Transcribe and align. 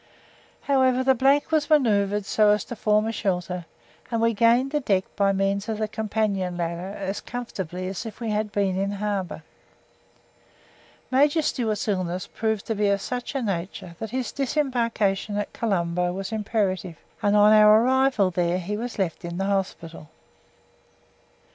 However, 0.61 1.03
the 1.03 1.43
was 1.51 1.69
manoeuvred 1.69 2.25
so 2.25 2.49
as 2.49 2.63
to 2.65 2.75
form 2.75 3.05
a 3.05 3.11
shelter, 3.11 3.67
and 4.09 4.19
we 4.19 4.33
gained 4.33 4.71
the 4.71 4.79
deck 4.79 5.03
by 5.15 5.31
means 5.31 5.69
of 5.69 5.77
the 5.77 5.87
companion 5.87 6.57
ladder 6.57 6.97
as 6.97 7.21
comfortably 7.21 7.87
as 7.87 8.03
if 8.03 8.19
we 8.19 8.31
had 8.31 8.51
been 8.51 8.77
in 8.79 8.93
harbour. 8.93 9.43
Major 11.11 11.43
Stewart's 11.43 11.87
illness 11.87 12.25
proved 12.25 12.65
to 12.65 12.73
be 12.73 12.87
of 12.87 12.99
such 12.99 13.35
a 13.35 13.43
nature 13.43 13.95
that 13.99 14.09
his 14.09 14.31
disembarkation 14.31 15.37
at 15.37 15.53
Colombo 15.53 16.11
was 16.11 16.31
imperative, 16.31 16.97
and 17.21 17.35
on 17.35 17.53
our 17.53 17.83
arrival 17.83 18.31
there 18.31 18.57
he 18.57 18.75
was 18.75 18.97
left 18.97 19.23
in 19.23 19.37
the 19.37 19.45
hospital. 19.45 20.09